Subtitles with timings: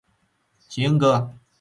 [0.67, 1.31] 行，哥！